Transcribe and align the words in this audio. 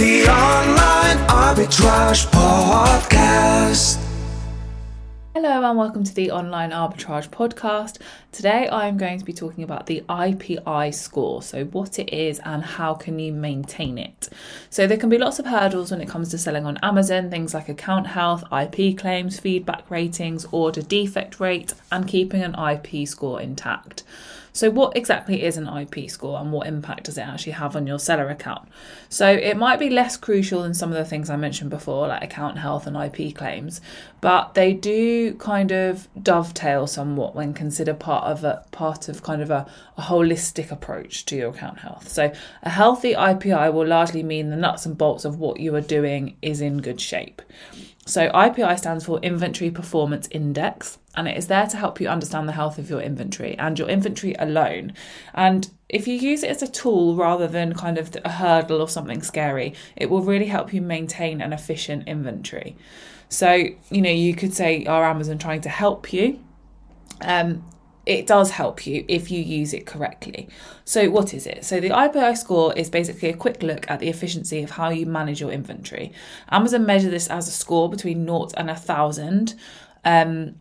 The 0.00 0.26
Online 0.30 1.18
Arbitrage 1.28 2.24
Podcast. 2.28 4.02
Hello 5.34 5.62
and 5.62 5.76
welcome 5.76 6.04
to 6.04 6.14
the 6.14 6.30
Online 6.30 6.70
Arbitrage 6.70 7.28
Podcast. 7.28 7.98
Today 8.32 8.66
I'm 8.72 8.96
going 8.96 9.18
to 9.18 9.26
be 9.26 9.34
talking 9.34 9.62
about 9.62 9.84
the 9.84 10.00
IPI 10.08 10.94
score, 10.94 11.42
so 11.42 11.66
what 11.66 11.98
it 11.98 12.14
is 12.14 12.40
and 12.46 12.64
how 12.64 12.94
can 12.94 13.18
you 13.18 13.34
maintain 13.34 13.98
it. 13.98 14.30
So 14.70 14.86
there 14.86 14.96
can 14.96 15.10
be 15.10 15.18
lots 15.18 15.38
of 15.38 15.44
hurdles 15.44 15.90
when 15.90 16.00
it 16.00 16.08
comes 16.08 16.30
to 16.30 16.38
selling 16.38 16.64
on 16.64 16.78
Amazon, 16.78 17.28
things 17.28 17.52
like 17.52 17.68
account 17.68 18.06
health, 18.06 18.42
IP 18.50 18.96
claims, 18.96 19.38
feedback 19.38 19.90
ratings, 19.90 20.46
order 20.50 20.80
defect 20.80 21.40
rate, 21.40 21.74
and 21.92 22.08
keeping 22.08 22.40
an 22.42 22.54
IP 22.54 23.06
score 23.06 23.38
intact. 23.38 24.04
So, 24.52 24.70
what 24.70 24.96
exactly 24.96 25.42
is 25.42 25.56
an 25.56 25.68
IP 25.68 26.10
score 26.10 26.40
and 26.40 26.52
what 26.52 26.66
impact 26.66 27.04
does 27.04 27.18
it 27.18 27.22
actually 27.22 27.52
have 27.52 27.76
on 27.76 27.86
your 27.86 27.98
seller 27.98 28.28
account? 28.28 28.68
So, 29.08 29.28
it 29.28 29.56
might 29.56 29.78
be 29.78 29.90
less 29.90 30.16
crucial 30.16 30.62
than 30.62 30.74
some 30.74 30.90
of 30.90 30.96
the 30.96 31.04
things 31.04 31.30
I 31.30 31.36
mentioned 31.36 31.70
before, 31.70 32.08
like 32.08 32.22
account 32.22 32.58
health 32.58 32.86
and 32.86 32.96
IP 32.96 33.34
claims, 33.34 33.80
but 34.20 34.54
they 34.54 34.72
do 34.72 35.34
kind 35.34 35.70
of 35.70 36.08
dovetail 36.22 36.86
somewhat 36.86 37.34
when 37.34 37.54
considered 37.54 38.00
part 38.00 38.24
of 38.24 38.44
a 38.44 38.64
part 38.70 39.08
of 39.08 39.22
kind 39.22 39.42
of 39.42 39.50
a, 39.50 39.66
a 39.96 40.02
holistic 40.02 40.70
approach 40.70 41.24
to 41.26 41.36
your 41.36 41.50
account 41.50 41.78
health. 41.78 42.08
So, 42.08 42.32
a 42.62 42.70
healthy 42.70 43.14
IPI 43.14 43.72
will 43.72 43.86
largely 43.86 44.22
mean 44.22 44.50
the 44.50 44.56
nuts 44.56 44.86
and 44.86 44.96
bolts 44.96 45.24
of 45.24 45.38
what 45.38 45.60
you 45.60 45.74
are 45.74 45.80
doing 45.80 46.36
is 46.42 46.60
in 46.60 46.78
good 46.78 47.00
shape. 47.00 47.42
So, 48.06 48.28
IPI 48.30 48.78
stands 48.78 49.04
for 49.04 49.20
Inventory 49.20 49.70
Performance 49.70 50.28
Index, 50.30 50.98
and 51.16 51.26
it 51.26 51.36
is 51.36 51.48
there 51.48 51.66
to 51.66 51.76
help 51.76 52.00
you 52.00 52.08
understand 52.08 52.48
the 52.48 52.52
health 52.52 52.78
of 52.78 52.88
your 52.88 53.00
inventory 53.00 53.56
and 53.58 53.78
your 53.78 53.88
inventory 53.88 54.34
alone. 54.38 54.92
And 55.34 55.68
if 55.88 56.06
you 56.06 56.14
use 56.14 56.44
it 56.44 56.50
as 56.50 56.62
a 56.62 56.70
tool 56.70 57.16
rather 57.16 57.48
than 57.48 57.74
kind 57.74 57.98
of 57.98 58.16
a 58.24 58.30
hurdle 58.30 58.80
or 58.80 58.88
something 58.88 59.22
scary, 59.22 59.74
it 59.96 60.08
will 60.08 60.22
really 60.22 60.46
help 60.46 60.72
you 60.72 60.80
maintain 60.80 61.40
an 61.40 61.52
efficient 61.52 62.06
inventory. 62.06 62.76
So, 63.28 63.66
you 63.90 64.02
know, 64.02 64.10
you 64.10 64.34
could 64.34 64.54
say, 64.54 64.84
Are 64.86 65.04
Amazon 65.04 65.38
trying 65.38 65.62
to 65.62 65.68
help 65.68 66.12
you? 66.12 66.40
Um, 67.22 67.64
it 68.06 68.26
does 68.26 68.50
help 68.50 68.86
you 68.86 69.04
if 69.08 69.30
you 69.30 69.42
use 69.42 69.74
it 69.74 69.86
correctly. 69.86 70.48
So, 70.84 71.10
what 71.10 71.34
is 71.34 71.46
it? 71.46 71.64
So, 71.64 71.80
the 71.80 71.90
IPI 71.90 72.36
score 72.36 72.72
is 72.74 72.88
basically 72.88 73.28
a 73.28 73.36
quick 73.36 73.62
look 73.62 73.88
at 73.90 74.00
the 74.00 74.08
efficiency 74.08 74.62
of 74.62 74.70
how 74.70 74.90
you 74.90 75.06
manage 75.06 75.40
your 75.40 75.50
inventory. 75.50 76.12
Amazon 76.50 76.86
measure 76.86 77.10
this 77.10 77.28
as 77.28 77.46
a 77.46 77.52
score 77.52 77.90
between 77.90 78.24
naught 78.24 78.54
and 78.56 78.70
a 78.70 78.76
thousand. 78.76 79.54
Um, 80.04 80.56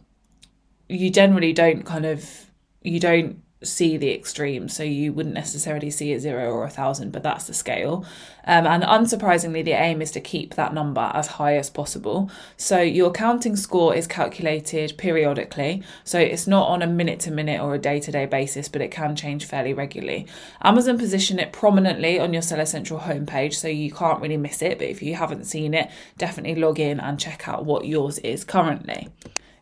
you 0.90 1.09
generally 1.09 1.54
don't 1.54 1.86
kind 1.86 2.06
of 2.06 2.48
you 2.82 3.00
don't 3.00 3.42
see 3.62 3.98
the 3.98 4.14
extremes, 4.14 4.73
so 4.73 4.84
you 4.84 5.12
wouldn't 5.12 5.36
necessarily 5.36 5.90
see 5.90 6.14
a 6.14 6.20
zero 6.20 6.50
or 6.50 6.64
a 6.64 6.70
thousand, 6.70 7.12
but 7.12 7.23
that's 7.23 7.46
the 7.46 7.54
scale. 7.54 8.06
Um, 8.46 8.66
and 8.66 8.84
unsurprisingly, 8.84 9.66
the 9.66 9.73
aim 9.73 10.02
is 10.02 10.12
to 10.12 10.22
keep 10.22 10.56
that 10.56 10.73
number 10.73 11.12
as 11.14 11.28
high 11.28 11.58
as 11.58 11.70
possible. 11.70 12.31
So 12.56 12.80
your 12.80 13.12
counting 13.12 13.58
score 13.58 13.94
is 13.94 14.08
calculated 14.08 14.98
periodically, 14.98 15.84
so 16.06 16.20
it's 16.20 16.48
not 16.48 16.70
on 16.70 16.81
a 16.81 16.88
minute 16.88 17.20
to 17.22 17.31
minute 17.31 17.59
or 17.59 17.76
a 17.76 17.80
day 17.80 18.00
to 18.00 18.12
day 18.12 18.26
basis, 18.26 18.70
but 18.70 18.81
it 18.81 18.92
can 18.92 19.16
change 19.16 19.46
fairly 19.46 19.74
regularly. 19.74 20.26
Amazon 20.64 20.98
position 20.98 21.38
it 21.38 21.52
prominently 21.52 22.18
on 22.18 22.31
your 22.31 22.42
Seller 22.42 22.66
Central 22.66 23.02
homepage, 23.02 23.56
so 23.56 23.68
you 23.68 23.92
can't 23.92 24.22
really 24.22 24.38
miss 24.38 24.62
it. 24.62 24.80
But 24.80 24.88
if 24.88 25.02
you 25.02 25.16
haven't 25.16 25.44
seen 25.46 25.74
it, 25.74 25.92
definitely 26.18 26.62
log 26.62 26.80
in 26.80 27.00
and 27.02 27.20
check 27.20 27.48
out 27.48 27.66
what 27.66 27.86
yours 27.86 28.20
is 28.20 28.46
currently. 28.46 29.09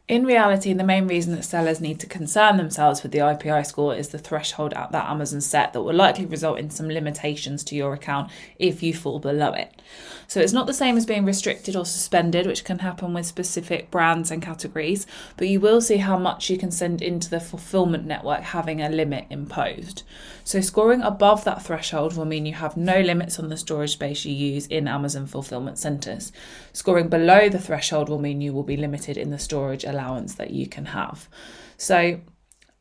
In 0.08 0.25
reality, 0.25 0.72
the 0.72 0.86
main 0.86 1.05
reason 1.05 1.36
that 1.36 1.44
sellers 1.44 1.81
need 1.81 2.00
to 2.00 2.08
concern 2.08 2.55
themselves 2.55 3.03
with 3.03 3.11
the 3.11 3.17
IPI 3.17 3.66
score 3.66 3.94
is 3.94 4.08
the 4.08 4.17
threshold 4.17 4.73
at 4.73 4.94
that 4.94 5.09
Amazon 5.09 5.41
set 5.41 5.73
that 5.73 5.81
will 5.81 5.94
likely 5.94 6.25
result 6.25 6.59
in 6.59 6.69
some 6.69 6.88
limitations 6.88 7.61
to 7.66 7.75
your 7.75 7.91
account 7.91 8.31
if 8.58 8.81
you 8.81 8.94
fall 8.94 9.19
below 9.19 9.52
it. 9.52 9.81
So 10.25 10.39
it's 10.39 10.53
not 10.53 10.66
the 10.66 10.73
same 10.73 10.95
as 10.95 11.05
being 11.05 11.25
restricted 11.25 11.75
or 11.75 11.85
suspended, 11.85 12.47
which 12.47 12.63
can 12.63 12.80
happen 12.80 13.13
with 13.13 13.25
specific 13.25 13.91
brands 13.91 14.31
and 14.31 14.41
categories, 14.41 15.07
but 15.35 15.50
you 15.50 15.59
will 15.59 15.81
see 15.81 15.97
how 15.97 16.18
much 16.18 16.50
you 16.50 16.57
can 16.57 16.72
send 16.72 17.01
into 17.01 17.29
the 17.29 17.41
fulfillment 17.41 18.06
network 18.06 18.44
having 18.44 18.81
a 18.81 18.88
limit 18.88 19.25
imposed. 19.29 20.03
So 20.47 20.62
scoring 20.62 21.02
above 21.02 21.44
that 21.44 21.62
threshold 21.62 22.16
will 22.16 22.24
mean 22.24 22.46
you 22.46 22.53
have 22.53 22.78
no 22.78 23.02
limits 23.02 23.38
on 23.38 23.50
the 23.50 23.58
storage 23.58 23.91
space 23.91 24.24
you 24.24 24.34
use 24.34 24.66
in 24.68 24.88
Amazon 24.88 25.28
fulfillment 25.28 25.78
centers. 25.78 26.31
Scoring 26.72 27.09
below 27.09 27.50
the 27.50 27.59
threshold 27.59 28.08
will 28.08 28.18
mean 28.18 28.40
you 28.40 28.53
will 28.53 28.63
be 28.63 28.78
limited 28.78 29.18
in 29.18 29.30
the 29.30 29.40
storage 29.40 29.84
allowance 29.84 30.36
that 30.36 30.52
you 30.52 30.66
can 30.66 30.86
have. 30.86 31.28
So 31.75 32.22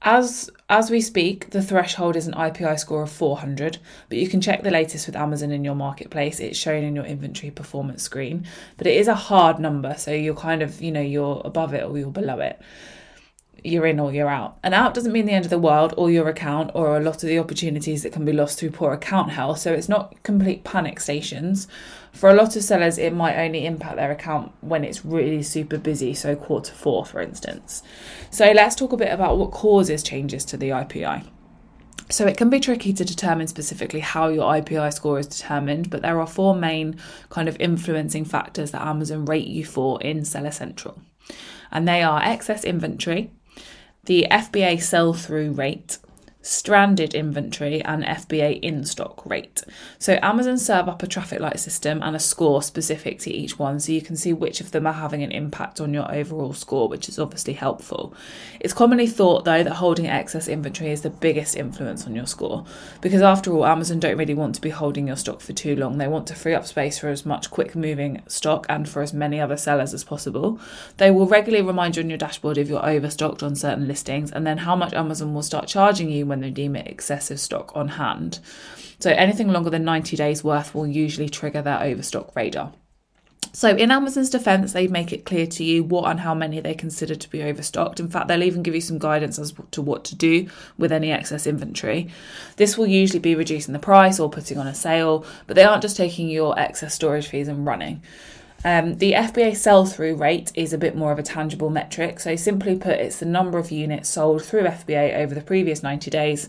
as 0.00 0.49
as 0.71 0.93
we 0.93 1.00
speak, 1.00 1.50
the 1.50 1.60
threshold 1.60 2.15
is 2.15 2.28
an 2.28 2.34
IPI 2.34 2.78
score 2.78 3.03
of 3.03 3.10
400, 3.10 3.78
but 4.09 4.19
you 4.19 4.28
can 4.28 4.41
check 4.41 4.62
the 4.62 4.71
latest 4.71 5.09
with 5.09 5.16
Amazon 5.16 5.50
in 5.50 5.65
your 5.65 5.75
marketplace. 5.75 6.38
It's 6.38 6.56
shown 6.56 6.84
in 6.84 6.94
your 6.94 7.05
inventory 7.05 7.50
performance 7.50 8.05
screen, 8.05 8.47
but 8.76 8.87
it 8.87 8.97
is 8.97 9.09
a 9.09 9.16
hard 9.16 9.59
number, 9.59 9.97
so 9.99 10.12
you're 10.12 10.37
kind 10.37 10.62
of, 10.62 10.81
you 10.81 10.93
know, 10.93 11.00
you're 11.00 11.43
above 11.44 11.75
it 11.75 11.82
or 11.82 11.99
you're 11.99 12.12
below 12.12 12.38
it 12.38 12.60
you're 13.65 13.87
in 13.87 13.99
or 13.99 14.12
you're 14.12 14.28
out. 14.28 14.59
And 14.62 14.75
out 14.75 14.94
doesn't 14.94 15.12
mean 15.12 15.27
the 15.27 15.33
end 15.33 15.44
of 15.44 15.50
the 15.50 15.59
world 15.59 15.94
or 15.97 16.11
your 16.11 16.28
account 16.28 16.71
or 16.75 16.97
a 16.97 17.00
lot 17.00 17.22
of 17.22 17.28
the 17.28 17.39
opportunities 17.39 18.03
that 18.03 18.12
can 18.12 18.25
be 18.25 18.33
lost 18.33 18.59
through 18.59 18.71
poor 18.71 18.93
account 18.93 19.31
health. 19.31 19.59
So 19.59 19.72
it's 19.72 19.89
not 19.89 20.22
complete 20.22 20.65
panic 20.65 21.00
stations. 21.00 21.67
For 22.12 22.31
a 22.31 22.34
lot 22.34 22.56
of 22.56 22.62
sellers, 22.62 22.97
it 22.97 23.12
might 23.12 23.37
only 23.37 23.67
impact 23.67 23.97
their 23.97 24.12
account 24.12 24.53
when 24.61 24.84
it's 24.84 25.05
really 25.05 25.43
super 25.43 25.78
busy, 25.78 26.15
so 26.15 26.34
quarter 26.34 26.72
four, 26.72 27.05
for 27.05 27.21
instance. 27.21 27.83
So 28.31 28.53
let's 28.53 28.75
talk 28.75 28.93
a 28.93 28.97
bit 28.97 29.12
about 29.12 29.37
what 29.37 29.50
causes 29.50 30.03
changes 30.03 30.44
to 30.47 30.56
the 30.56 30.71
IPI. 30.71 31.27
So 32.09 32.27
it 32.27 32.37
can 32.37 32.50
be 32.50 32.61
tricky 32.61 32.93
to 32.93 33.05
determine 33.05 33.49
specifically 33.49 34.00
how 34.00 34.28
your 34.28 34.44
IPI 34.44 34.93
score 34.93 35.19
is 35.19 35.27
determined, 35.27 35.91
but 35.91 36.03
there 36.03 36.21
are 36.21 36.27
four 36.27 36.55
main 36.55 36.99
kind 37.31 37.49
of 37.49 37.56
influencing 37.59 38.25
factors 38.25 38.71
that 38.71 38.87
Amazon 38.87 39.25
rate 39.25 39.49
you 39.49 39.65
for 39.65 40.00
in 40.00 40.25
Seller 40.25 40.53
Central. 40.53 41.03
And 41.73 41.88
they 41.88 42.03
are 42.03 42.23
excess 42.23 42.65
inventory, 42.65 43.33
the 44.06 44.27
FBA 44.31 44.83
sell 44.83 45.12
through 45.12 45.53
rate, 45.53 45.99
stranded 46.46 47.14
inventory, 47.14 47.82
and 47.82 48.04
FBA 48.04 48.60
in 48.60 48.84
stock 48.84 49.24
rate. 49.26 49.62
So 49.98 50.18
Amazon 50.22 50.58
serve 50.58 50.88
up 50.88 51.02
a 51.02 51.06
traffic 51.06 51.40
light 51.40 51.58
system 51.58 52.02
and 52.02 52.14
a 52.14 52.20
score 52.20 52.62
specific 52.62 53.18
to 53.20 53.30
each 53.32 53.58
one 53.58 53.80
so 53.80 53.92
you 53.92 54.00
can 54.00 54.16
see 54.16 54.32
which 54.32 54.60
of 54.60 54.70
them 54.70 54.86
are 54.86 54.92
having 54.92 55.22
an 55.22 55.32
impact 55.32 55.80
on 55.80 55.92
your 55.92 56.12
overall 56.12 56.52
score, 56.52 56.88
which 56.88 57.08
is 57.08 57.18
obviously 57.18 57.54
helpful. 57.54 58.14
It's 58.60 58.72
commonly 58.72 59.06
thought 59.06 59.44
though 59.44 59.62
that 59.62 59.74
holding 59.74 60.06
excess 60.06 60.48
inventory 60.48 60.90
is 60.90 61.02
the 61.02 61.10
biggest 61.10 61.56
influence 61.56 62.06
on 62.06 62.14
your 62.14 62.26
score 62.26 62.64
because 63.00 63.22
after 63.22 63.52
all 63.52 63.66
Amazon 63.66 63.98
don't 63.98 64.16
really 64.16 64.34
want 64.34 64.54
to 64.54 64.60
be 64.60 64.70
holding 64.70 65.08
your 65.08 65.16
stock 65.16 65.40
for 65.40 65.52
too 65.52 65.74
long. 65.74 65.98
They 65.98 66.08
want 66.08 66.26
to 66.28 66.34
free 66.34 66.54
up 66.54 66.66
space 66.66 66.98
for 66.98 67.08
as 67.08 67.26
much 67.26 67.50
quick 67.50 67.74
moving 67.74 68.22
stock 68.28 68.66
and 68.68 68.88
for 68.88 69.02
as 69.02 69.12
many 69.12 69.40
other 69.40 69.56
sellers 69.56 69.92
as 69.92 70.04
possible. 70.04 70.60
They 70.98 71.10
will 71.10 71.26
regularly 71.26 71.66
remind 71.66 71.96
you 71.96 72.02
on 72.02 72.08
your 72.08 72.18
dashboard 72.18 72.58
if 72.58 72.68
you're 72.68 72.88
overstocked 72.88 73.42
on 73.42 73.56
certain 73.56 73.88
listings 73.88 74.30
and 74.30 74.46
then 74.46 74.58
how 74.58 74.76
much 74.76 74.92
Amazon 74.92 75.34
will 75.34 75.42
start 75.42 75.66
charging 75.66 76.10
you 76.10 76.26
when 76.26 76.35
when 76.36 76.42
they 76.42 76.50
deem 76.50 76.76
it 76.76 76.86
excessive 76.86 77.41
stock 77.41 77.72
on 77.74 77.88
hand. 77.88 78.38
So 78.98 79.10
anything 79.10 79.48
longer 79.48 79.70
than 79.70 79.84
90 79.84 80.16
days 80.16 80.44
worth 80.44 80.74
will 80.74 80.86
usually 80.86 81.28
trigger 81.28 81.62
their 81.62 81.82
overstock 81.82 82.36
radar. 82.36 82.72
So, 83.52 83.70
in 83.70 83.91
Amazon's 83.91 84.28
defense, 84.28 84.75
they 84.75 84.86
make 84.86 85.14
it 85.14 85.25
clear 85.25 85.46
to 85.46 85.64
you 85.64 85.82
what 85.82 86.10
and 86.10 86.20
how 86.20 86.34
many 86.34 86.60
they 86.60 86.75
consider 86.75 87.14
to 87.14 87.30
be 87.30 87.42
overstocked. 87.42 88.00
In 88.00 88.10
fact, 88.10 88.28
they'll 88.28 88.42
even 88.42 88.62
give 88.62 88.75
you 88.75 88.82
some 88.82 88.98
guidance 88.98 89.38
as 89.38 89.54
to 89.70 89.80
what 89.80 90.04
to 90.04 90.14
do 90.14 90.50
with 90.76 90.92
any 90.92 91.10
excess 91.10 91.46
inventory. 91.46 92.10
This 92.56 92.76
will 92.76 92.86
usually 92.86 93.20
be 93.20 93.34
reducing 93.34 93.72
the 93.72 93.78
price 93.78 94.20
or 94.20 94.28
putting 94.28 94.58
on 94.58 94.66
a 94.66 94.75
sale, 94.75 95.25
but 95.46 95.56
they 95.56 95.64
aren't 95.64 95.80
just 95.80 95.96
taking 95.96 96.28
your 96.28 96.58
excess 96.58 96.94
storage 96.94 97.28
fees 97.28 97.48
and 97.48 97.64
running. 97.64 98.02
Um, 98.65 98.99
the 98.99 99.12
FBA 99.12 99.56
sell 99.56 99.87
through 99.87 100.17
rate 100.17 100.50
is 100.55 100.72
a 100.72 100.78
bit 100.78 100.97
more 100.97 101.12
of 101.12 101.19
a 101.19 101.22
tangible 101.22 101.71
metric. 101.71 102.21
So, 102.21 102.37
simply 102.37 102.77
put, 102.77 102.99
it's 102.99 103.19
the 103.19 103.27
number 103.27 103.59
of 103.59 103.71
units 103.71 104.09
sold 104.09 104.44
through 104.44 104.65
FBA 104.65 105.17
over 105.17 105.34
the 105.34 105.41
previous 105.41 105.83
90 105.83 106.11
days 106.11 106.49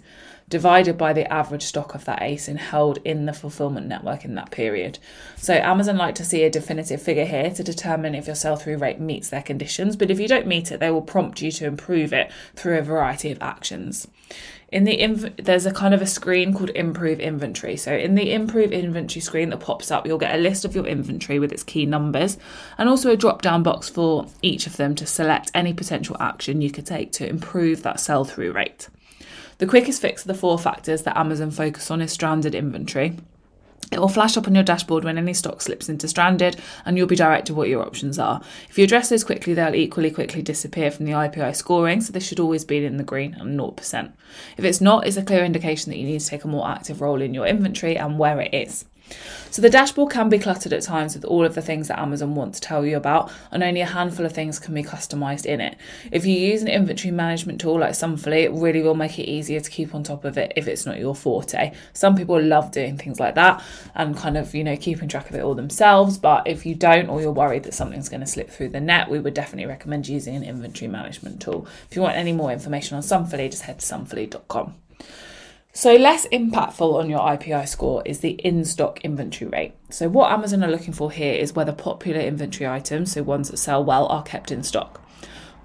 divided 0.50 0.98
by 0.98 1.12
the 1.12 1.32
average 1.32 1.64
stock 1.64 1.94
of 1.94 2.06
that 2.06 2.22
ASIN 2.22 2.58
held 2.58 3.00
in 3.04 3.26
the 3.26 3.34
fulfillment 3.34 3.86
network 3.86 4.24
in 4.24 4.36
that 4.36 4.50
period. 4.50 4.98
So, 5.36 5.54
Amazon 5.56 5.98
like 5.98 6.16
to 6.16 6.26
see 6.26 6.44
a 6.44 6.50
definitive 6.50 7.02
figure 7.02 7.26
here 7.26 7.52
to 7.52 7.64
determine 7.64 8.16
if 8.16 8.28
your 8.28 8.36
sell 8.36 8.56
through 8.56 8.78
rate 8.78 9.00
meets 9.00 9.30
their 9.30 9.42
conditions, 9.42 9.96
but 9.96 10.10
if 10.10 10.20
you 10.20 10.28
don't 10.28 10.48
meet 10.48 10.72
it, 10.72 10.80
they 10.80 10.92
will 10.92 11.02
prompt 11.02 11.42
you 11.42 11.52
to 11.52 11.66
improve 11.66 12.14
it 12.14 12.32
through 12.56 12.78
a 12.78 12.82
variety 12.82 13.32
of 13.32 13.42
actions. 13.42 14.08
In 14.70 14.84
the 14.84 14.98
inv- 14.98 15.46
there's 15.46 15.66
a 15.66 15.72
kind 15.72 15.94
of 15.94 16.02
a 16.02 16.06
screen 16.06 16.54
called 16.54 16.72
improve 16.72 17.22
inventory. 17.22 17.78
So 17.78 17.96
in 17.96 18.16
the 18.16 18.34
improve 18.34 18.74
inventory 18.74 19.22
screen 19.22 19.50
that 19.50 19.62
pops 19.62 19.92
up, 19.92 20.06
you'll 20.06 20.18
get 20.18 20.36
a 20.36 20.42
list 20.42 20.66
of 20.66 20.76
your 20.76 20.86
inventory 20.86 21.40
with 21.40 21.54
its 21.54 21.64
key 21.64 21.86
numbers 21.86 22.38
and 22.78 22.90
also 22.90 23.12
a 23.12 23.18
drop 23.18 23.42
down 23.42 23.64
box 23.64 23.88
for 23.88 24.28
each 24.42 24.68
of 24.68 24.76
them 24.76 24.94
to 24.96 25.06
select 25.06 25.52
any 25.54 25.74
potential 25.74 26.18
action 26.20 26.62
you 26.62 26.70
could 26.70 26.86
take 26.86 27.14
to 27.14 27.28
improve 27.28 27.84
that 27.84 28.02
sell 28.02 28.26
through 28.26 28.52
rate. 28.52 28.90
The 29.60 29.68
quickest 29.68 30.02
fix 30.02 30.24
of 30.24 30.28
the 30.28 30.34
four 30.34 30.60
factors 30.60 31.04
that 31.04 31.18
Amazon 31.18 31.50
focus 31.50 31.90
on 31.90 32.02
is 32.02 32.12
stranded 32.12 32.54
inventory. 32.54 33.16
It 33.92 34.00
will 34.00 34.10
flash 34.10 34.36
up 34.36 34.48
on 34.48 34.56
your 34.56 34.64
dashboard 34.64 35.04
when 35.04 35.18
any 35.18 35.34
stock 35.34 35.62
slips 35.62 35.88
into 35.88 36.08
stranded, 36.08 36.58
and 36.86 36.98
you'll 36.98 37.08
be 37.08 37.16
directed 37.16 37.48
to 37.48 37.54
what 37.54 37.70
your 37.70 37.82
options 37.82 38.20
are. 38.20 38.42
If 38.70 38.78
you 38.78 38.84
address 38.84 39.10
those 39.10 39.24
quickly, 39.24 39.54
they'll 39.54 39.76
equally 39.76 40.12
quickly 40.12 40.42
disappear 40.42 40.92
from 40.92 41.06
the 41.06 41.14
IPI 41.14 41.56
scoring, 41.56 42.02
so 42.02 42.12
this 42.12 42.28
should 42.28 42.40
always 42.40 42.66
be 42.66 42.84
in 42.84 42.98
the 42.98 43.04
green 43.04 43.34
and 43.36 43.58
0%. 43.58 44.12
If 44.58 44.66
it's 44.66 44.82
not, 44.82 45.08
it's 45.08 45.18
a 45.18 45.24
clear 45.24 45.46
indication 45.46 45.92
that 45.92 45.98
you 45.98 46.06
need 46.06 46.20
to 46.20 46.28
take 46.28 46.44
a 46.44 46.50
more 46.50 46.68
active 46.68 47.02
role 47.02 47.22
in 47.22 47.34
your 47.34 47.48
inventory 47.48 47.98
and 47.98 48.20
where 48.20 48.42
it 48.42 48.54
is. 48.54 48.86
So 49.50 49.62
the 49.62 49.70
dashboard 49.70 50.12
can 50.12 50.30
be 50.30 50.40
cluttered 50.40 50.74
at 50.74 50.84
times 50.84 51.16
with 51.16 51.26
all 51.26 51.46
of 51.46 51.56
the 51.56 51.62
things 51.62 51.88
that 51.88 52.00
Amazon 52.00 52.36
wants 52.36 52.60
to 52.60 52.68
tell 52.68 52.86
you 52.86 52.98
about, 52.98 53.32
and 53.52 53.64
only 53.64 53.82
a 53.82 53.86
handful 53.86 54.26
of 54.26 54.34
things 54.34 54.60
can 54.60 54.74
be 54.74 54.84
customized 54.84 55.46
in 55.46 55.62
it. 55.62 55.78
If 56.12 56.26
you 56.26 56.36
use 56.38 56.62
an 56.62 56.68
inventory 56.68 57.12
management 57.12 57.62
tool 57.62 57.80
like 57.80 57.96
Sumfully, 57.96 58.42
it 58.42 58.52
really 58.52 58.82
will 58.82 58.96
make 58.96 59.18
it 59.18 59.30
easier 59.30 59.60
to 59.60 59.70
keep 59.70 59.96
on 59.96 60.04
top 60.04 60.26
of 60.26 60.38
it 60.38 60.54
if 60.56 60.68
it's 60.68 60.86
not 60.86 61.00
your 61.00 61.16
forte. 61.16 61.74
Some 61.94 62.16
people 62.16 62.42
love 62.42 62.72
doing 62.72 62.98
things 62.98 63.20
like 63.20 63.36
that 63.36 63.64
and 63.96 64.18
kind 64.18 64.38
of, 64.38 64.54
you 64.54 64.64
know, 64.64 64.78
keeping 64.78 65.08
track 65.08 65.30
of 65.30 65.36
it 65.36 65.44
all 65.44 65.56
themselves, 65.56 66.18
but 66.18 66.48
if 66.48 66.66
you 66.66 66.76
don't 66.76 67.10
or 67.10 67.22
you're 67.22 67.32
worried 67.32 67.64
that 67.64 67.74
something's 67.74 68.10
going 68.10 68.22
to 68.22 68.28
slip 68.28 68.50
through 68.50 68.70
the 68.70 68.82
net, 68.82 69.10
we 69.10 69.20
would 69.20 69.34
definitely 69.34 69.66
recommend 69.68 70.08
using 70.08 70.36
an 70.36 70.44
inventory 70.44 70.90
management 70.90 71.42
tool. 71.42 71.68
If 71.90 71.96
you 71.96 72.02
want 72.02 72.18
any 72.18 72.34
more 72.34 72.52
information 72.52 72.98
on 72.98 73.04
Sumfully, 73.04 73.50
just 73.50 73.64
head 73.64 73.80
to 73.80 73.86
sumfully.com. 73.86 74.76
So, 75.78 75.94
less 75.94 76.26
impactful 76.30 76.96
on 76.96 77.08
your 77.08 77.20
IPI 77.20 77.68
score 77.68 78.02
is 78.04 78.22
the 78.22 78.32
in 78.32 78.66
stock 78.66 79.00
inventory 79.02 79.48
rate. 79.48 79.74
So, 79.92 80.10
what 80.10 80.32
Amazon 80.32 80.64
are 80.64 80.72
looking 80.72 80.92
for 80.92 81.12
here 81.12 81.36
is 81.36 81.54
whether 81.54 81.72
popular 81.72 82.20
inventory 82.20 82.68
items, 82.68 83.12
so 83.12 83.22
ones 83.22 83.52
that 83.52 83.58
sell 83.58 83.86
well, 83.86 84.08
are 84.08 84.24
kept 84.24 84.52
in 84.52 84.64
stock. 84.64 85.00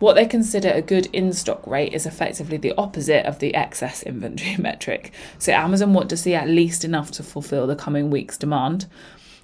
What 0.00 0.12
they 0.12 0.26
consider 0.26 0.68
a 0.68 0.82
good 0.82 1.06
in 1.14 1.32
stock 1.32 1.66
rate 1.66 1.94
is 1.94 2.04
effectively 2.04 2.58
the 2.58 2.74
opposite 2.76 3.24
of 3.24 3.38
the 3.38 3.54
excess 3.54 4.02
inventory 4.02 4.56
metric. 4.58 5.14
So, 5.38 5.52
Amazon 5.52 5.94
want 5.94 6.10
to 6.10 6.18
see 6.18 6.34
at 6.34 6.46
least 6.46 6.84
enough 6.84 7.10
to 7.12 7.22
fulfill 7.22 7.66
the 7.66 7.74
coming 7.74 8.10
week's 8.10 8.36
demand. 8.36 8.88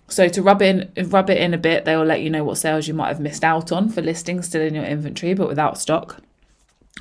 So 0.08 0.28
to 0.28 0.42
rub 0.42 0.60
in 0.60 0.92
rub 1.06 1.30
it 1.30 1.38
in 1.38 1.54
a 1.54 1.58
bit, 1.58 1.86
they 1.86 1.96
will 1.96 2.04
let 2.04 2.20
you 2.20 2.28
know 2.28 2.44
what 2.44 2.58
sales 2.58 2.86
you 2.86 2.92
might 2.92 3.08
have 3.08 3.20
missed 3.20 3.42
out 3.42 3.72
on 3.72 3.88
for 3.88 4.02
listings 4.02 4.46
still 4.46 4.60
in 4.60 4.74
your 4.74 4.84
inventory 4.84 5.32
but 5.32 5.48
without 5.48 5.78
stock. 5.78 6.22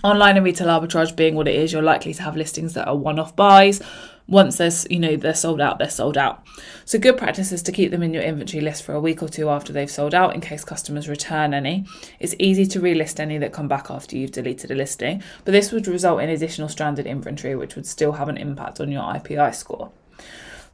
Online 0.03 0.37
and 0.37 0.45
retail 0.45 0.67
arbitrage 0.67 1.15
being 1.15 1.35
what 1.35 1.47
it 1.47 1.55
is, 1.55 1.73
you're 1.73 1.81
likely 1.81 2.13
to 2.13 2.21
have 2.21 2.37
listings 2.37 2.73
that 2.75 2.87
are 2.87 2.95
one-off 2.95 3.35
buys. 3.35 3.81
Once 4.27 4.57
there's, 4.57 4.85
you 4.89 4.99
know, 4.99 5.15
they're 5.15 5.33
sold 5.33 5.59
out, 5.59 5.79
they're 5.79 5.89
sold 5.89 6.17
out. 6.17 6.45
So 6.85 6.99
good 6.99 7.17
practice 7.17 7.51
is 7.51 7.63
to 7.63 7.71
keep 7.71 7.91
them 7.91 8.03
in 8.03 8.13
your 8.13 8.23
inventory 8.23 8.61
list 8.61 8.83
for 8.83 8.93
a 8.93 8.99
week 8.99 9.23
or 9.23 9.29
two 9.29 9.49
after 9.49 9.71
they've 9.73 9.89
sold 9.89 10.13
out 10.13 10.35
in 10.35 10.41
case 10.41 10.63
customers 10.63 11.07
return 11.09 11.53
any. 11.53 11.85
It's 12.19 12.35
easy 12.37 12.65
to 12.67 12.79
relist 12.79 13.19
any 13.19 13.37
that 13.37 13.53
come 13.53 13.67
back 13.67 13.89
after 13.89 14.17
you've 14.17 14.33
deleted 14.33 14.69
a 14.69 14.75
listing, 14.75 15.23
but 15.45 15.53
this 15.53 15.71
would 15.71 15.87
result 15.87 16.21
in 16.21 16.29
additional 16.29 16.69
stranded 16.69 17.07
inventory 17.07 17.55
which 17.55 17.75
would 17.75 17.87
still 17.87 18.13
have 18.13 18.29
an 18.29 18.37
impact 18.37 18.79
on 18.79 18.91
your 18.91 19.03
IPI 19.03 19.55
score. 19.55 19.91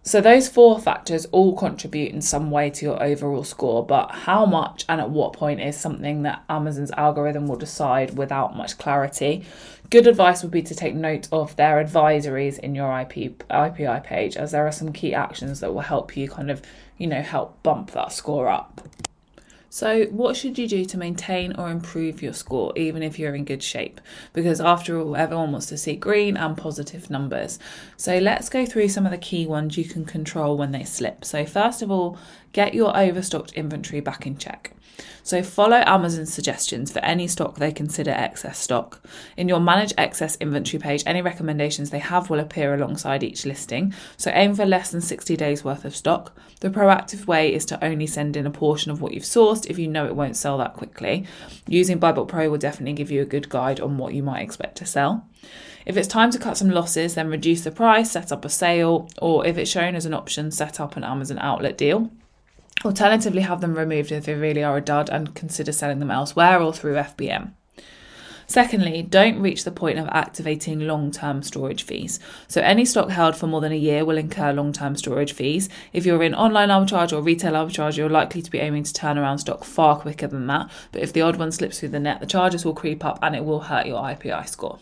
So, 0.06 0.20
those 0.20 0.50
four 0.50 0.82
factors 0.82 1.26
all 1.28 1.56
contribute 1.56 2.12
in 2.12 2.22
some 2.22 2.52
way 2.52 2.70
to 2.72 2.86
your 2.86 3.02
overall 3.02 3.46
score, 3.46 3.86
but 3.86 4.12
how 4.12 4.46
much 4.46 4.84
and 4.90 5.00
at 5.00 5.10
what 5.10 5.32
point 5.32 5.62
is 5.62 5.78
something 5.78 6.24
that 6.24 6.44
Amazon's 6.50 6.92
algorithm 6.92 7.48
will 7.48 7.56
decide 7.56 8.18
without 8.18 8.54
much 8.54 8.78
clarity. 8.78 9.46
Good 9.90 10.06
advice 10.06 10.44
would 10.44 10.52
be 10.52 10.62
to 10.62 10.76
take 10.76 10.94
note 10.94 11.30
of 11.32 11.56
their 11.56 11.82
advisories 11.82 12.60
in 12.60 12.76
your 12.76 13.00
IP, 13.00 13.48
IPI 13.48 14.04
page, 14.04 14.36
as 14.36 14.52
there 14.52 14.68
are 14.68 14.74
some 14.74 14.92
key 14.92 15.14
actions 15.14 15.62
that 15.62 15.74
will 15.74 15.82
help 15.82 16.18
you 16.18 16.28
kind 16.28 16.52
of, 16.52 16.62
you 16.98 17.08
know, 17.08 17.22
help 17.22 17.64
bump 17.64 17.92
that 17.92 18.12
score 18.12 18.50
up. 18.50 18.82
So, 19.74 20.04
what 20.12 20.38
should 20.38 20.60
you 20.60 20.68
do 20.68 20.86
to 20.86 21.00
maintain 21.00 21.56
or 21.56 21.72
improve 21.72 22.22
your 22.22 22.34
score, 22.34 22.74
even 22.78 23.02
if 23.02 23.18
you're 23.18 23.34
in 23.34 23.44
good 23.44 23.64
shape? 23.64 24.00
Because 24.32 24.62
after 24.62 25.00
all, 25.00 25.16
everyone 25.16 25.52
wants 25.52 25.66
to 25.70 25.80
see 25.80 25.96
green 25.96 26.38
and 26.38 26.56
positive 26.56 27.10
numbers. 27.10 27.58
So, 27.98 28.20
let's 28.20 28.50
go 28.50 28.68
through 28.68 28.90
some 28.90 29.08
of 29.08 29.12
the 29.12 29.18
key 29.18 29.48
ones 29.48 29.76
you 29.76 29.86
can 29.86 30.06
control 30.06 30.58
when 30.58 30.74
they 30.74 30.84
slip. 30.84 31.26
So, 31.26 31.44
first 31.44 31.82
of 31.82 31.90
all, 31.90 32.20
get 32.54 32.74
your 32.74 32.96
overstocked 32.96 33.52
inventory 33.54 34.00
back 34.00 34.26
in 34.26 34.38
check. 34.38 34.74
So 35.24 35.42
follow 35.42 35.82
Amazon's 35.86 36.34
suggestions 36.34 36.92
for 36.92 37.00
any 37.00 37.28
stock 37.28 37.56
they 37.56 37.72
consider 37.72 38.12
excess 38.12 38.60
stock. 38.60 39.02
In 39.38 39.48
your 39.48 39.60
Manage 39.60 39.94
Excess 39.98 40.36
inventory 40.38 40.80
page, 40.82 41.04
any 41.06 41.22
recommendations 41.22 41.90
they 41.90 42.00
have 42.00 42.30
will 42.30 42.40
appear 42.40 42.74
alongside 42.74 43.24
each 43.24 43.46
listing. 43.46 43.94
So 44.18 44.32
aim 44.34 44.54
for 44.54 44.66
less 44.66 44.92
than 44.92 45.02
60 45.02 45.36
days 45.38 45.64
worth 45.64 45.86
of 45.86 45.96
stock. 45.96 46.38
The 46.60 46.70
proactive 46.70 47.26
way 47.26 47.54
is 47.54 47.66
to 47.66 47.84
only 47.84 48.06
send 48.06 48.36
in 48.36 48.46
a 48.46 48.52
portion 48.52 48.92
of 48.92 49.02
what 49.02 49.14
you've 49.14 49.24
sourced 49.24 49.70
if 49.70 49.80
you 49.80 49.88
know 49.88 50.06
it 50.06 50.16
won't 50.16 50.38
sell 50.38 50.58
that 50.58 50.74
quickly. 50.74 51.26
Using 51.68 52.00
BuyBotPro 52.00 52.52
will 52.52 52.58
definitely 52.58 52.94
give 52.94 53.12
you 53.12 53.22
a 53.22 53.26
good 53.26 53.50
guide 53.50 53.80
on 53.80 53.98
what 53.98 54.14
you 54.14 54.24
might 54.24 54.42
expect 54.42 54.78
to 54.78 54.86
sell. 54.86 55.28
If 55.86 55.98
it's 55.98 56.08
time 56.08 56.32
to 56.32 56.40
cut 56.40 56.58
some 56.58 56.70
losses, 56.70 57.16
then 57.16 57.28
reduce 57.30 57.62
the 57.62 57.72
price, 57.72 58.12
set 58.12 58.32
up 58.32 58.46
a 58.46 58.50
sale, 58.50 59.10
or 59.22 59.46
if 59.46 59.58
it's 59.58 59.72
shown 59.72 59.96
as 59.96 60.06
an 60.06 60.14
option, 60.14 60.52
set 60.52 60.80
up 60.80 60.96
an 60.96 61.04
Amazon 61.04 61.40
outlet 61.40 61.78
deal. 61.78 62.10
Alternatively, 62.86 63.42
have 63.42 63.62
them 63.62 63.76
removed 63.76 64.12
if 64.12 64.26
they 64.26 64.34
really 64.34 64.64
are 64.64 64.78
a 64.78 64.82
dud 64.82 65.10
and 65.10 65.36
consider 65.36 65.72
selling 65.72 66.00
them 66.00 66.12
elsewhere 66.12 66.62
or 66.62 66.74
through 66.74 66.96
FBM. 66.96 67.52
Secondly, 68.46 69.02
don't 69.02 69.40
reach 69.40 69.64
the 69.64 69.72
point 69.72 69.98
of 69.98 70.08
activating 70.10 70.82
long 70.82 71.12
term 71.12 71.42
storage 71.42 71.84
fees. 71.84 72.20
So, 72.48 72.62
any 72.62 72.86
stock 72.86 73.10
held 73.10 73.36
for 73.36 73.48
more 73.48 73.62
than 73.62 73.72
a 73.72 73.78
year 73.78 74.06
will 74.06 74.18
incur 74.18 74.54
long 74.54 74.74
term 74.74 74.96
storage 74.96 75.34
fees. 75.34 75.70
If 75.94 76.06
you're 76.06 76.22
in 76.24 76.36
online 76.36 76.70
arbitrage 76.70 77.14
or 77.14 77.22
retail 77.22 77.54
arbitrage, 77.54 77.98
you're 77.98 78.10
likely 78.10 78.42
to 78.42 78.52
be 78.52 78.60
aiming 78.60 78.84
to 78.84 78.94
turn 78.94 79.18
around 79.18 79.40
stock 79.40 79.64
far 79.64 79.98
quicker 79.98 80.28
than 80.28 80.48
that. 80.48 80.70
But 80.92 81.02
if 81.02 81.14
the 81.14 81.22
odd 81.22 81.38
one 81.38 81.52
slips 81.52 81.80
through 81.80 81.90
the 81.90 82.00
net, 82.00 82.20
the 82.20 82.26
charges 82.26 82.66
will 82.66 82.76
creep 82.76 83.06
up 83.06 83.20
and 83.22 83.36
it 83.36 83.46
will 83.46 83.62
hurt 83.62 83.88
your 83.88 84.02
IPI 84.02 84.48
score. 84.50 84.80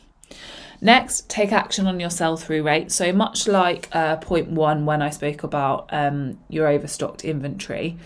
Next, 0.83 1.29
take 1.29 1.51
action 1.51 1.85
on 1.85 1.99
your 1.99 2.09
sell 2.09 2.35
through 2.35 2.63
rate. 2.63 2.91
So, 2.91 3.13
much 3.13 3.47
like 3.47 3.87
uh, 3.91 4.15
point 4.17 4.49
one 4.49 4.87
when 4.87 5.03
I 5.03 5.11
spoke 5.11 5.43
about 5.43 5.87
um, 5.91 6.39
your 6.49 6.67
overstocked 6.67 7.23
inventory, 7.23 7.97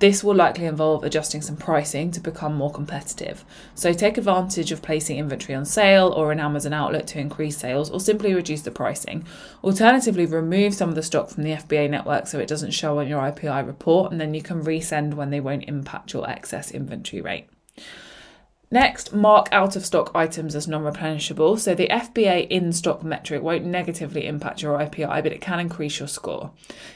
this 0.00 0.24
will 0.24 0.34
likely 0.34 0.66
involve 0.66 1.04
adjusting 1.04 1.40
some 1.40 1.56
pricing 1.56 2.10
to 2.10 2.20
become 2.20 2.56
more 2.56 2.72
competitive. 2.72 3.44
So, 3.76 3.92
take 3.92 4.18
advantage 4.18 4.72
of 4.72 4.82
placing 4.82 5.18
inventory 5.18 5.54
on 5.54 5.64
sale 5.64 6.08
or 6.08 6.32
an 6.32 6.40
Amazon 6.40 6.72
outlet 6.72 7.06
to 7.08 7.20
increase 7.20 7.58
sales, 7.58 7.90
or 7.90 8.00
simply 8.00 8.34
reduce 8.34 8.62
the 8.62 8.72
pricing. 8.72 9.24
Alternatively, 9.62 10.26
remove 10.26 10.74
some 10.74 10.88
of 10.88 10.96
the 10.96 11.04
stock 11.04 11.30
from 11.30 11.44
the 11.44 11.52
FBA 11.52 11.88
network 11.88 12.26
so 12.26 12.40
it 12.40 12.48
doesn't 12.48 12.72
show 12.72 12.98
on 12.98 13.06
your 13.06 13.22
IPI 13.22 13.64
report, 13.64 14.10
and 14.10 14.20
then 14.20 14.34
you 14.34 14.42
can 14.42 14.64
resend 14.64 15.14
when 15.14 15.30
they 15.30 15.40
won't 15.40 15.68
impact 15.68 16.12
your 16.12 16.28
excess 16.28 16.72
inventory 16.72 17.22
rate. 17.22 17.46
Next, 18.68 19.12
mark 19.12 19.48
out 19.52 19.76
of 19.76 19.86
stock 19.86 20.10
items 20.12 20.56
as 20.56 20.66
non 20.66 20.82
replenishable. 20.82 21.56
So 21.56 21.72
the 21.72 21.86
FBA 21.86 22.48
in 22.48 22.72
stock 22.72 23.04
metric 23.04 23.40
won't 23.40 23.64
negatively 23.64 24.26
impact 24.26 24.60
your 24.60 24.76
IPI, 24.76 25.22
but 25.22 25.30
it 25.30 25.40
can 25.40 25.60
increase 25.60 26.00
your 26.00 26.08
score. 26.08 26.50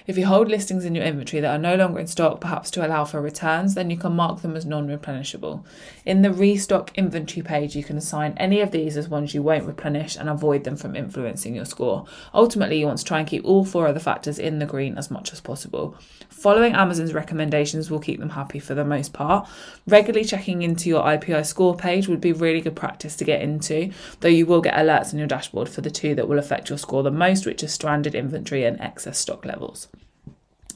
If 0.04 0.18
you 0.18 0.26
hold 0.26 0.48
listings 0.48 0.84
in 0.84 0.96
your 0.96 1.04
inventory 1.04 1.40
that 1.40 1.54
are 1.54 1.58
no 1.58 1.76
longer 1.76 2.00
in 2.00 2.08
stock, 2.08 2.40
perhaps 2.40 2.72
to 2.72 2.84
allow 2.84 3.04
for 3.04 3.20
returns, 3.20 3.74
then 3.74 3.88
you 3.88 3.96
can 3.96 4.16
mark 4.16 4.42
them 4.42 4.56
as 4.56 4.66
non 4.66 4.88
replenishable. 4.88 5.64
In 6.04 6.22
the 6.22 6.32
restock 6.32 6.90
inventory 6.98 7.44
page, 7.44 7.76
you 7.76 7.84
can 7.84 7.96
assign 7.96 8.34
any 8.36 8.60
of 8.60 8.72
these 8.72 8.96
as 8.96 9.08
ones 9.08 9.32
you 9.32 9.42
won't 9.42 9.64
replenish 9.64 10.16
and 10.16 10.28
avoid 10.28 10.64
them 10.64 10.76
from 10.76 10.96
influencing 10.96 11.54
your 11.54 11.64
score. 11.64 12.04
Ultimately, 12.34 12.80
you 12.80 12.86
want 12.86 12.98
to 12.98 13.04
try 13.04 13.20
and 13.20 13.28
keep 13.28 13.44
all 13.44 13.64
four 13.64 13.86
of 13.86 13.94
the 13.94 14.00
factors 14.00 14.40
in 14.40 14.58
the 14.58 14.66
green 14.66 14.98
as 14.98 15.08
much 15.08 15.32
as 15.32 15.40
possible. 15.40 15.96
Following 16.30 16.72
Amazon's 16.72 17.14
recommendations 17.14 17.92
will 17.92 18.00
keep 18.00 18.18
them 18.18 18.30
happy 18.30 18.58
for 18.58 18.74
the 18.74 18.84
most 18.84 19.12
part. 19.12 19.48
Regularly 19.86 20.24
checking 20.24 20.62
into 20.62 20.88
your 20.88 21.04
IPI 21.04 21.46
score 21.46 21.59
page 21.76 22.08
would 22.08 22.20
be 22.20 22.32
really 22.32 22.60
good 22.60 22.76
practice 22.76 23.16
to 23.16 23.24
get 23.24 23.42
into, 23.42 23.92
though 24.20 24.28
you 24.28 24.46
will 24.46 24.60
get 24.60 24.74
alerts 24.74 25.12
on 25.12 25.18
your 25.18 25.28
dashboard 25.28 25.68
for 25.68 25.80
the 25.80 25.90
two 25.90 26.14
that 26.14 26.28
will 26.28 26.38
affect 26.38 26.68
your 26.68 26.78
score 26.78 27.02
the 27.02 27.10
most, 27.10 27.46
which 27.46 27.62
are 27.62 27.68
stranded 27.68 28.14
inventory 28.14 28.64
and 28.64 28.80
excess 28.80 29.18
stock 29.18 29.44
levels. 29.44 29.88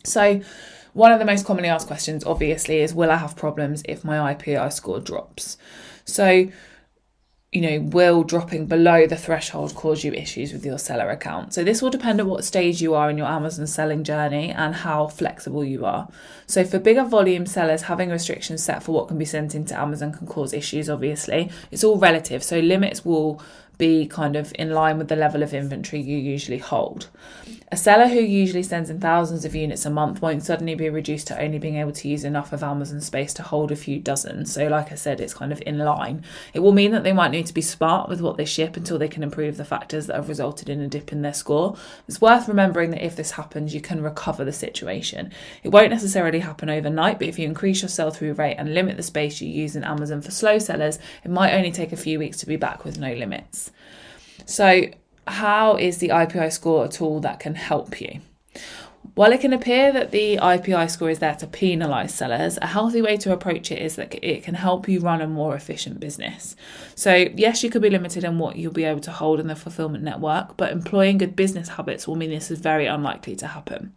So, 0.05 0.41
one 0.93 1.11
of 1.11 1.19
the 1.19 1.25
most 1.25 1.45
commonly 1.45 1.69
asked 1.69 1.89
questions, 1.89 2.25
obviously, 2.25 2.81
is 2.81 2.95
Will 2.95 3.11
I 3.11 3.17
have 3.17 3.37
problems 3.37 3.83
if 3.89 4.05
my 4.05 4.35
IPI 4.35 4.73
score 4.73 5.01
drops? 5.01 5.59
So, 6.05 6.49
you 7.55 7.61
know, 7.61 7.81
will 7.81 8.25
dropping 8.25 8.67
below 8.67 9.07
the 9.07 9.17
threshold 9.17 9.77
cause 9.77 10.03
you 10.03 10.13
issues 10.13 10.53
with 10.53 10.67
your 10.67 10.77
seller 10.77 11.09
account? 11.11 11.55
So, 11.55 11.63
this 11.63 11.81
will 11.81 11.89
depend 11.89 12.21
on 12.21 12.27
what 12.27 12.45
stage 12.45 12.83
you 12.83 12.95
are 12.95 13.09
in 13.09 13.17
your 13.17 13.29
Amazon 13.29 13.69
selling 13.69 14.03
journey 14.03 14.51
and 14.51 14.75
how 14.75 15.07
flexible 15.07 15.65
you 15.65 15.85
are. 15.85 16.09
So, 16.49 16.65
for 16.65 16.81
bigger 16.81 17.05
volume 17.05 17.47
sellers, 17.47 17.83
having 17.83 18.11
restrictions 18.11 18.65
set 18.65 18.83
for 18.83 18.91
what 18.91 19.07
can 19.07 19.19
be 19.19 19.25
sent 19.25 19.55
into 19.55 19.79
Amazon 19.79 20.13
can 20.13 20.27
cause 20.27 20.53
issues, 20.53 20.91
obviously. 20.91 21.49
It's 21.71 21.85
all 21.85 21.97
relative. 21.97 22.43
So, 22.43 22.59
limits 22.59 23.05
will 23.05 23.41
be 23.79 24.07
kind 24.07 24.37
of 24.37 24.53
in 24.59 24.71
line 24.71 24.99
with 24.99 25.09
the 25.09 25.17
level 25.17 25.43
of 25.43 25.53
inventory 25.53 26.01
you 26.01 26.17
usually 26.17 26.59
hold. 26.59 27.09
A 27.73 27.77
seller 27.77 28.07
who 28.07 28.21
usually 28.21 28.63
sends 28.63 28.89
in 28.89 29.01
thousands 29.01 29.45
of 29.45 29.55
units 29.55 29.85
a 29.85 29.91
month 29.91 30.23
won't 30.23 30.45
suddenly 30.45 30.77
be 30.77 30.89
reduced 30.89 31.27
to 31.27 31.43
only 31.43 31.59
being 31.59 31.77
able 31.77 31.91
to 31.93 32.09
use 32.09 32.23
enough 32.23 32.53
of 32.53 32.63
Amazon 32.63 33.01
space 33.01 33.35
to 33.35 33.43
hold 33.43 33.73
a 33.73 33.77
few 33.77 33.99
dozen. 33.99 34.47
So, 34.47 34.69
like 34.69 34.93
I 34.93 34.95
said, 34.95 35.21
it's 35.21 35.35
kind 35.35 35.51
of 35.51 35.63
in 35.67 35.79
line. 35.79 36.23
It 36.53 36.61
will 36.61 36.73
mean 36.73 36.93
that 36.93 37.03
they 37.03 37.13
might 37.13 37.33
need 37.33 37.47
to 37.47 37.55
be 37.55 37.63
smart 37.63 38.09
with 38.09 38.21
what 38.21 38.37
they 38.37 38.45
ship 38.45 38.77
until 38.77 38.97
they 38.97 39.09
can 39.09 39.25
improve 39.25 39.57
the 39.57 39.65
factors 39.65 40.07
that 40.07 40.15
have 40.15 40.29
resulted 40.29 40.69
in 40.69 40.81
a 40.81 40.87
dip 40.87 41.11
in 41.11 41.23
their 41.23 41.35
score. 41.35 41.77
It's 42.07 42.21
worth 42.21 42.47
remembering 42.47 42.91
that 42.93 43.05
if 43.05 43.17
this 43.17 43.33
happens, 43.33 43.75
you 43.75 43.81
can 43.81 44.03
recover 44.03 44.45
the 44.45 44.53
situation. 44.53 45.33
It 45.65 45.71
won't 45.71 45.91
necessarily 45.91 46.39
happen 46.39 46.71
overnight, 46.71 47.19
but 47.19 47.29
if 47.29 47.39
you 47.39 47.47
increase 47.47 47.83
your 47.83 47.89
sell 47.89 48.11
through 48.11 48.35
rate 48.35 48.57
and 48.57 48.75
limit 48.75 48.97
the 48.97 49.03
space 49.03 49.41
you 49.41 49.49
use 49.49 49.75
in 49.75 49.85
Amazon 49.85 50.21
for 50.21 50.31
slow 50.31 50.59
sellers, 50.59 50.99
it 51.25 51.31
might 51.31 51.55
only 51.55 51.73
take 51.73 51.93
a 51.93 51.97
few 51.97 52.21
weeks 52.21 52.39
to 52.39 52.47
be 52.47 52.57
back 52.57 52.85
with 52.85 52.99
no 52.99 53.13
limits. 53.15 53.64
So, 54.47 54.85
how 55.27 55.77
is 55.77 55.99
the 55.99 56.09
IPI 56.09 56.53
score 56.53 56.85
a 56.85 56.89
tool 56.89 57.21
that 57.21 57.41
can 57.41 57.55
help 57.55 58.01
you? 58.01 58.21
While 59.15 59.31
it 59.31 59.43
can 59.43 59.53
appear 59.53 59.93
that 59.93 60.11
the 60.11 60.39
IPI 60.39 60.91
score 60.91 61.09
is 61.09 61.21
there 61.21 61.37
to 61.37 61.47
penalise 61.47 62.11
sellers, 62.11 62.59
a 62.61 62.67
healthy 62.67 63.01
way 63.01 63.17
to 63.19 63.33
approach 63.33 63.71
it 63.71 63.81
is 63.81 63.95
that 63.95 64.13
it 64.25 64.43
can 64.43 64.55
help 64.55 64.89
you 64.89 64.99
run 64.99 65.21
a 65.21 65.29
more 65.29 65.55
efficient 65.55 66.01
business. 66.01 66.57
So, 66.97 67.29
yes, 67.37 67.63
you 67.63 67.71
could 67.71 67.83
be 67.83 67.91
limited 67.91 68.25
in 68.25 68.41
what 68.41 68.57
you'll 68.57 68.73
be 68.73 68.83
able 68.83 69.03
to 69.03 69.13
hold 69.13 69.39
in 69.39 69.47
the 69.47 69.55
fulfillment 69.55 70.03
network, 70.03 70.57
but 70.57 70.73
employing 70.73 71.19
good 71.19 71.37
business 71.37 71.69
habits 71.69 72.09
will 72.09 72.17
mean 72.17 72.31
this 72.31 72.51
is 72.51 72.59
very 72.59 72.87
unlikely 72.87 73.37
to 73.37 73.47
happen. 73.47 73.93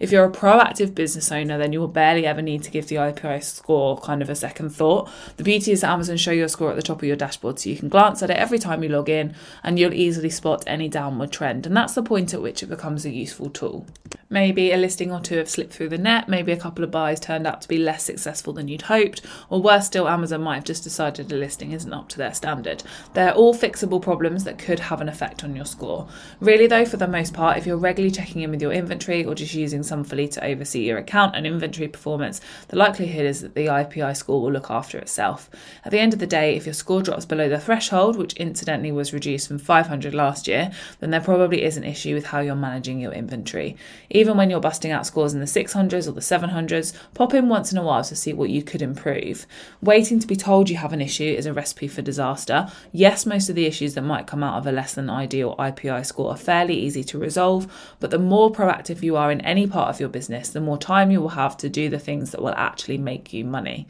If 0.00 0.12
you're 0.12 0.26
a 0.26 0.30
proactive 0.30 0.94
business 0.94 1.32
owner, 1.32 1.56
then 1.56 1.72
you 1.72 1.80
will 1.80 1.88
barely 1.88 2.26
ever 2.26 2.42
need 2.42 2.62
to 2.64 2.70
give 2.70 2.88
the 2.88 2.96
IPI 2.96 3.42
score 3.42 3.98
kind 3.98 4.20
of 4.20 4.28
a 4.28 4.34
second 4.34 4.68
thought. 4.68 5.08
The 5.38 5.44
beauty 5.44 5.72
is 5.72 5.80
that 5.80 5.92
Amazon 5.92 6.18
show 6.18 6.32
your 6.32 6.48
score 6.48 6.68
at 6.68 6.76
the 6.76 6.82
top 6.82 6.98
of 6.98 7.08
your 7.08 7.16
dashboard 7.16 7.58
so 7.58 7.70
you 7.70 7.76
can 7.76 7.88
glance 7.88 8.22
at 8.22 8.28
it 8.28 8.36
every 8.36 8.58
time 8.58 8.82
you 8.82 8.90
log 8.90 9.08
in 9.08 9.34
and 9.62 9.78
you'll 9.78 9.94
easily 9.94 10.28
spot 10.28 10.62
any 10.66 10.90
downward 10.90 11.32
trend. 11.32 11.64
And 11.64 11.74
that's 11.74 11.94
the 11.94 12.02
point 12.02 12.34
at 12.34 12.42
which 12.42 12.62
it 12.62 12.66
becomes 12.66 13.06
a 13.06 13.10
useful 13.10 13.48
tool. 13.48 13.86
Maybe 14.30 14.72
a 14.72 14.76
listing 14.76 15.12
or 15.12 15.20
two 15.20 15.36
have 15.36 15.50
slipped 15.50 15.72
through 15.72 15.90
the 15.90 15.98
net, 15.98 16.28
maybe 16.28 16.52
a 16.52 16.56
couple 16.56 16.84
of 16.84 16.90
buys 16.90 17.20
turned 17.20 17.46
out 17.46 17.60
to 17.62 17.68
be 17.68 17.78
less 17.78 18.02
successful 18.02 18.52
than 18.54 18.68
you'd 18.68 18.82
hoped, 18.82 19.20
or 19.50 19.60
worse 19.60 19.86
still, 19.86 20.08
Amazon 20.08 20.42
might 20.42 20.56
have 20.56 20.64
just 20.64 20.84
decided 20.84 21.30
a 21.30 21.36
listing 21.36 21.72
isn't 21.72 21.92
up 21.92 22.08
to 22.08 22.18
their 22.18 22.34
standard. 22.34 22.82
They're 23.12 23.34
all 23.34 23.54
fixable 23.54 24.00
problems 24.00 24.44
that 24.44 24.58
could 24.58 24.80
have 24.80 25.00
an 25.00 25.08
effect 25.08 25.44
on 25.44 25.54
your 25.54 25.66
score. 25.66 26.08
Really, 26.40 26.66
though, 26.66 26.84
for 26.84 26.96
the 26.96 27.06
most 27.06 27.34
part, 27.34 27.58
if 27.58 27.66
you're 27.66 27.76
regularly 27.76 28.14
checking 28.14 28.42
in 28.42 28.50
with 28.50 28.62
your 28.62 28.72
inventory 28.72 29.24
or 29.24 29.34
just 29.34 29.54
using 29.54 29.82
some 29.82 29.98
Sumfully 29.98 30.28
to 30.28 30.44
oversee 30.44 30.86
your 30.86 30.98
account 30.98 31.34
and 31.34 31.44
inventory 31.44 31.88
performance, 31.88 32.40
the 32.68 32.76
likelihood 32.76 33.26
is 33.26 33.40
that 33.40 33.56
the 33.56 33.66
IPI 33.66 34.16
score 34.16 34.40
will 34.40 34.52
look 34.52 34.70
after 34.70 34.96
itself. 34.96 35.50
At 35.84 35.90
the 35.90 35.98
end 35.98 36.12
of 36.12 36.20
the 36.20 36.26
day, 36.26 36.54
if 36.54 36.66
your 36.66 36.72
score 36.72 37.02
drops 37.02 37.24
below 37.24 37.48
the 37.48 37.58
threshold, 37.58 38.16
which 38.16 38.34
incidentally 38.34 38.92
was 38.92 39.12
reduced 39.12 39.48
from 39.48 39.58
500 39.58 40.14
last 40.14 40.46
year, 40.46 40.70
then 41.00 41.10
there 41.10 41.20
probably 41.20 41.64
is 41.64 41.76
an 41.76 41.82
issue 41.82 42.14
with 42.14 42.26
how 42.26 42.38
you're 42.38 42.54
managing 42.54 43.00
your 43.00 43.10
inventory. 43.10 43.76
Even 44.18 44.36
when 44.36 44.50
you're 44.50 44.58
busting 44.58 44.90
out 44.90 45.06
scores 45.06 45.32
in 45.32 45.38
the 45.38 45.46
600s 45.46 46.08
or 46.08 46.10
the 46.10 46.20
700s, 46.20 46.92
pop 47.14 47.34
in 47.34 47.48
once 47.48 47.70
in 47.70 47.78
a 47.78 47.84
while 47.84 48.02
to 48.02 48.16
see 48.16 48.32
what 48.32 48.50
you 48.50 48.64
could 48.64 48.82
improve. 48.82 49.46
Waiting 49.80 50.18
to 50.18 50.26
be 50.26 50.34
told 50.34 50.68
you 50.68 50.76
have 50.76 50.92
an 50.92 51.00
issue 51.00 51.22
is 51.22 51.46
a 51.46 51.52
recipe 51.52 51.86
for 51.86 52.02
disaster. 52.02 52.68
Yes, 52.90 53.26
most 53.26 53.48
of 53.48 53.54
the 53.54 53.66
issues 53.66 53.94
that 53.94 54.02
might 54.02 54.26
come 54.26 54.42
out 54.42 54.58
of 54.58 54.66
a 54.66 54.72
less 54.72 54.92
than 54.92 55.08
ideal 55.08 55.54
IPI 55.56 56.04
score 56.04 56.32
are 56.32 56.36
fairly 56.36 56.74
easy 56.74 57.04
to 57.04 57.16
resolve, 57.16 57.72
but 58.00 58.10
the 58.10 58.18
more 58.18 58.50
proactive 58.50 59.04
you 59.04 59.14
are 59.14 59.30
in 59.30 59.40
any 59.42 59.68
part 59.68 59.88
of 59.88 60.00
your 60.00 60.08
business, 60.08 60.48
the 60.48 60.60
more 60.60 60.78
time 60.78 61.12
you 61.12 61.20
will 61.20 61.28
have 61.28 61.56
to 61.58 61.68
do 61.68 61.88
the 61.88 62.00
things 62.00 62.32
that 62.32 62.42
will 62.42 62.54
actually 62.56 62.98
make 62.98 63.32
you 63.32 63.44
money. 63.44 63.86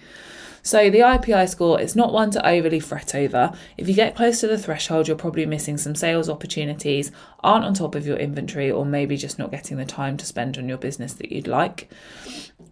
So 0.62 0.90
the 0.90 1.00
IPI 1.00 1.48
score 1.48 1.80
is 1.80 1.96
not 1.96 2.12
one 2.12 2.30
to 2.32 2.46
overly 2.46 2.80
fret 2.80 3.14
over. 3.14 3.52
If 3.76 3.88
you 3.88 3.94
get 3.94 4.16
close 4.16 4.40
to 4.40 4.46
the 4.46 4.58
threshold, 4.58 5.08
you're 5.08 5.16
probably 5.16 5.46
missing 5.46 5.78
some 5.78 5.94
sales 5.94 6.28
opportunities, 6.28 7.10
aren't 7.42 7.64
on 7.64 7.74
top 7.74 7.94
of 7.94 8.06
your 8.06 8.16
inventory, 8.16 8.70
or 8.70 8.84
maybe 8.84 9.16
just 9.16 9.38
not 9.38 9.50
getting 9.50 9.76
the 9.76 9.84
time 9.84 10.16
to 10.18 10.26
spend 10.26 10.58
on 10.58 10.68
your 10.68 10.78
business 10.78 11.14
that 11.14 11.32
you'd 11.32 11.46
like. 11.46 11.90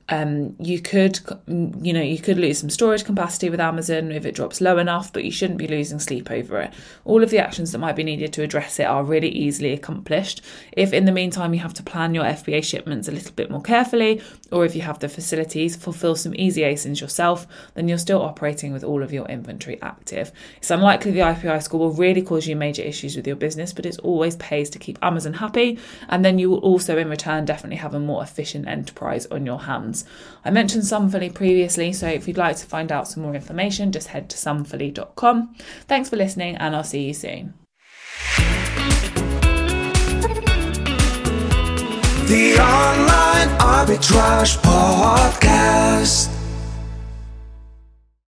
Um, 0.08 0.54
you 0.60 0.80
could, 0.80 1.18
you 1.48 1.92
know, 1.92 2.00
you 2.00 2.18
could 2.18 2.38
lose 2.38 2.58
some 2.58 2.70
storage 2.70 3.04
capacity 3.04 3.50
with 3.50 3.58
Amazon 3.58 4.12
if 4.12 4.24
it 4.24 4.36
drops 4.36 4.60
low 4.60 4.78
enough, 4.78 5.12
but 5.12 5.24
you 5.24 5.32
shouldn't 5.32 5.58
be 5.58 5.66
losing 5.66 5.98
sleep 5.98 6.30
over 6.30 6.60
it. 6.60 6.72
All 7.04 7.24
of 7.24 7.30
the 7.30 7.38
actions 7.38 7.72
that 7.72 7.78
might 7.78 7.96
be 7.96 8.04
needed 8.04 8.32
to 8.34 8.42
address 8.42 8.78
it 8.78 8.84
are 8.84 9.02
really 9.02 9.28
easily 9.28 9.72
accomplished. 9.72 10.42
If 10.72 10.92
in 10.92 11.06
the 11.06 11.12
meantime 11.12 11.54
you 11.54 11.60
have 11.60 11.74
to 11.74 11.82
plan 11.82 12.14
your 12.14 12.24
FBA 12.24 12.62
shipments 12.62 13.08
a 13.08 13.12
little 13.12 13.32
bit 13.32 13.50
more 13.50 13.62
carefully, 13.62 14.22
or 14.52 14.64
if 14.64 14.76
you 14.76 14.82
have 14.82 15.00
the 15.00 15.08
facilities, 15.08 15.74
fulfill 15.74 16.14
some 16.14 16.34
easy 16.36 16.62
ASINs 16.62 17.00
yourself, 17.00 17.46
then 17.76 17.86
you're 17.88 17.98
still 17.98 18.22
operating 18.22 18.72
with 18.72 18.82
all 18.82 19.02
of 19.02 19.12
your 19.12 19.26
inventory 19.26 19.80
active. 19.82 20.32
It's 20.56 20.70
unlikely 20.70 21.12
the 21.12 21.20
IPI 21.20 21.62
score 21.62 21.78
will 21.78 21.92
really 21.92 22.22
cause 22.22 22.46
you 22.46 22.56
major 22.56 22.82
issues 22.82 23.14
with 23.14 23.26
your 23.26 23.36
business, 23.36 23.72
but 23.72 23.86
it 23.86 23.98
always 24.02 24.36
pays 24.36 24.68
to 24.70 24.78
keep 24.78 24.98
Amazon 25.02 25.34
happy, 25.34 25.78
and 26.08 26.24
then 26.24 26.38
you 26.38 26.50
will 26.50 26.58
also 26.58 26.98
in 26.98 27.08
return 27.08 27.44
definitely 27.44 27.76
have 27.76 27.94
a 27.94 28.00
more 28.00 28.22
efficient 28.22 28.66
enterprise 28.66 29.26
on 29.26 29.46
your 29.46 29.60
hands. 29.60 30.04
I 30.44 30.50
mentioned 30.50 30.86
Sumfully 30.86 31.30
previously, 31.30 31.92
so 31.92 32.08
if 32.08 32.26
you'd 32.26 32.38
like 32.38 32.56
to 32.56 32.66
find 32.66 32.90
out 32.90 33.08
some 33.08 33.22
more 33.22 33.34
information, 33.34 33.92
just 33.92 34.08
head 34.08 34.30
to 34.30 34.38
sumfully.com. 34.38 35.54
Thanks 35.86 36.08
for 36.08 36.16
listening, 36.16 36.56
and 36.56 36.74
I'll 36.74 36.82
see 36.82 37.04
you 37.04 37.14
soon. 37.14 37.54
The 42.26 42.58
Online 42.58 43.48
Arbitrage 43.60 44.56
Podcast. 44.58 46.35